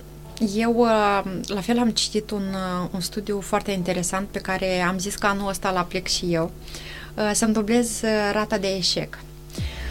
[0.55, 4.97] eu, uh, la fel, am citit un, uh, un studiu foarte interesant pe care am
[4.99, 6.51] zis că anul ăsta l aplic și eu.
[7.15, 9.17] Uh, să-mi dublez rata de eșec.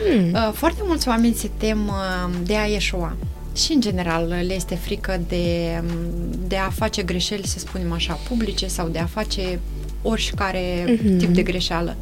[0.05, 0.33] Hmm.
[0.33, 3.17] Uh, foarte mulți oameni se tem uh, de a ieșua.
[3.55, 8.13] Și, în general, le este frică de, um, de a face greșeli, să spunem așa,
[8.29, 9.61] publice sau de a face
[10.03, 11.19] oricare mm-hmm.
[11.19, 11.97] tip de greșeală.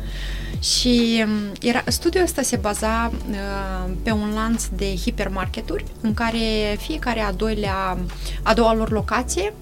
[0.63, 6.77] Și um, era, studiul ăsta se baza uh, pe un lanț de hipermarketuri în care
[6.79, 7.99] fiecare a, doilea,
[8.43, 9.53] a doua lor locație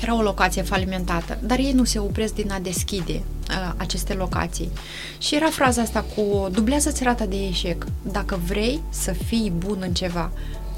[0.00, 4.70] era o locație falimentată, dar ei nu se opresc din a deschide uh, aceste locații.
[5.18, 7.86] Și era fraza asta cu dublează-ți rata de eșec.
[8.02, 10.30] Dacă vrei să fii bun în ceva,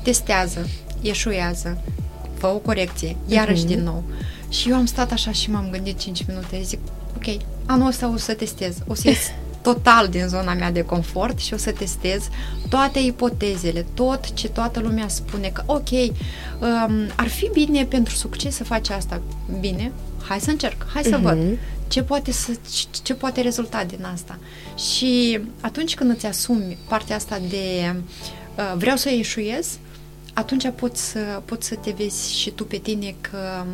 [0.03, 0.69] testează,
[1.01, 1.83] eșuează,
[2.35, 3.67] fă o corecție, iarăși uh-huh.
[3.67, 4.03] din nou.
[4.49, 6.79] Și eu am stat așa și m-am gândit 5 minute, zic,
[7.17, 9.31] ok, anul ăsta o să testez, o să ies
[9.63, 12.29] total din zona mea de confort și o să testez
[12.69, 18.55] toate ipotezele, tot ce toată lumea spune că ok, um, ar fi bine pentru succes
[18.55, 19.23] să faci asta.
[19.61, 19.93] Bine,
[20.29, 21.23] hai să încerc, hai să uh-huh.
[21.23, 21.59] văd
[21.89, 24.39] ce poate, să, ce, ce poate rezulta din asta.
[24.93, 27.95] Și atunci când îți asumi partea asta de
[28.57, 29.79] uh, vreau să ieșuiez,
[30.33, 33.65] atunci poți să, poți să te vezi și tu pe tine că,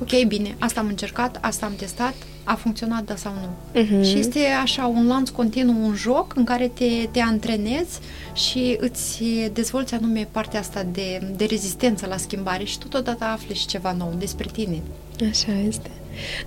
[0.00, 3.80] ok, bine, asta am încercat, asta am testat, a funcționat, da sau nu.
[3.80, 4.04] Uh-huh.
[4.04, 7.98] Și este așa un lanț continuu, un joc în care te, te antrenezi
[8.32, 13.66] și îți dezvolți anume partea asta de, de rezistență la schimbare și totodată afli și
[13.66, 14.82] ceva nou despre tine.
[15.30, 15.90] Așa este.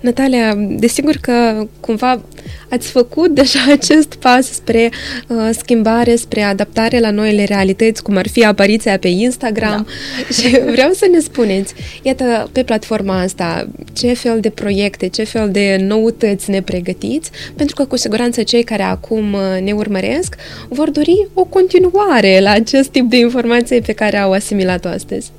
[0.00, 2.22] Natalia, desigur că cumva
[2.68, 4.90] ați făcut deja acest pas spre
[5.28, 10.34] uh, schimbare, spre adaptare la noile realități, cum ar fi apariția pe Instagram da.
[10.36, 15.50] și vreau să ne spuneți, iată, pe platforma asta, ce fel de proiecte, ce fel
[15.50, 20.34] de noutăți ne pregătiți, pentru că cu siguranță cei care acum uh, ne urmăresc
[20.68, 25.30] vor dori o continuare la acest tip de informații pe care au asimilat-o astăzi.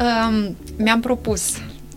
[0.00, 1.42] Um, mi-am propus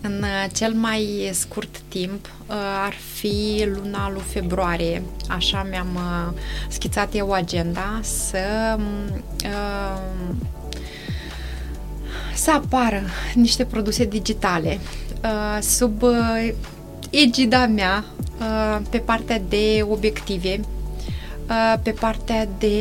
[0.06, 5.02] în uh, cel mai scurt timp uh, ar fi luna lui februarie.
[5.28, 8.38] Așa mi-am uh, schițat eu agenda să
[12.34, 13.02] să apară
[13.34, 14.78] niște produse digitale
[15.60, 16.02] sub
[17.10, 18.04] egida mea
[18.90, 20.73] pe partea de obiective Uh,
[21.82, 22.76] pe partea de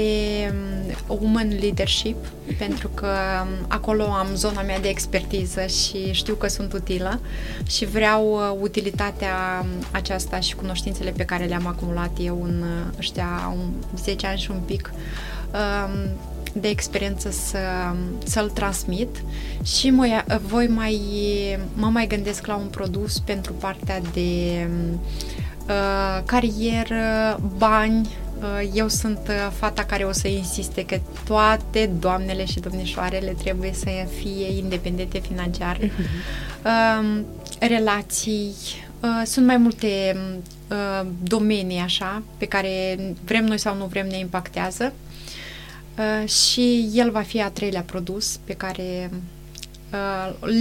[1.07, 2.15] um, woman leadership,
[2.63, 3.07] pentru că
[3.41, 7.19] um, acolo am zona mea de expertiză și știu că sunt utilă
[7.67, 12.63] și vreau uh, utilitatea aceasta și cunoștințele pe care le-am acumulat eu în
[12.97, 13.55] ăștia
[13.95, 16.09] 10 ani și un pic um,
[16.55, 17.59] de experiență să,
[18.23, 19.23] să-l transmit
[19.63, 20.99] și mă, voi mai,
[21.73, 24.67] mă mai gândesc la un produs pentru partea de
[25.67, 28.22] uh, carieră, bani, Uh,
[28.73, 33.89] eu sunt uh, fata care o să insiste că toate doamnele și domnișoarele trebuie să
[34.19, 35.77] fie independente financiar.
[35.77, 37.23] Uh-huh.
[37.59, 38.53] Relații,
[38.99, 40.17] uh, sunt mai multe
[41.23, 44.93] domenii așa pe care vrem noi sau nu vrem ne impactează
[46.25, 49.09] și el va fi a treilea produs pe care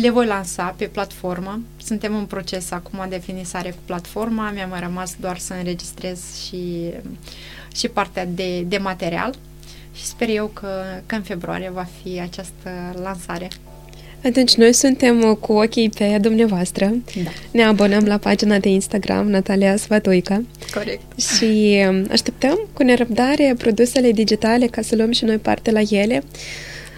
[0.00, 1.60] le voi lansa pe platformă.
[1.84, 4.50] Suntem în proces acum de finisare cu platforma.
[4.50, 6.92] Mi-a mai rămas doar să înregistrez și
[7.74, 9.34] și partea de, de material
[9.94, 10.68] și sper eu că,
[11.06, 12.70] că în februarie va fi această
[13.02, 13.48] lansare.
[14.24, 16.86] Atunci noi suntem cu ochii pe dumneavoastră.
[17.24, 17.30] Da.
[17.50, 20.42] Ne abonăm la pagina de Instagram Natalia Svatoica.
[20.74, 21.20] Corect.
[21.20, 26.22] Și um, așteptăm cu nerăbdare produsele digitale ca să luăm și noi parte la ele.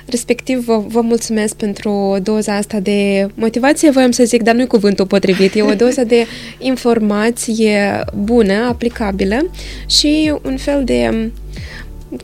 [0.07, 5.07] Respectiv, vă, vă mulțumesc pentru doza asta de motivație, voiam să zic, dar nu-i cuvântul
[5.07, 6.27] potrivit, e o doză de
[6.59, 9.51] informație bună, aplicabilă
[9.87, 11.31] și un fel de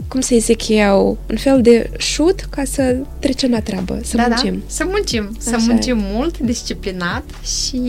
[0.09, 4.26] cum să zic eu, un fel de șut ca să trecem la treabă, să da,
[4.26, 4.55] muncim.
[4.55, 6.03] Da, să muncim, Așa să muncim e.
[6.12, 7.81] mult, disciplinat și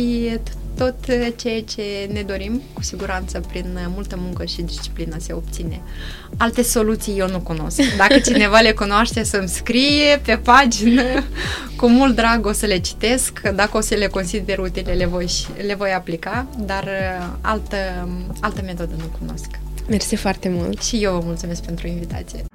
[0.81, 5.81] tot ceea ce ne dorim, cu siguranță, prin multă muncă și disciplină se obține.
[6.37, 7.81] Alte soluții eu nu cunosc.
[7.97, 11.03] Dacă cineva le cunoaște, să-mi scrie pe pagină.
[11.75, 13.41] Cu mult drag o să le citesc.
[13.55, 15.27] Dacă o să le consider utile, le voi,
[15.65, 17.77] le voi aplica, dar uh, altă,
[18.39, 19.49] altă metodă nu cunosc.
[19.89, 20.81] Mersi foarte mult!
[20.81, 22.50] Și eu vă mulțumesc pentru invitație!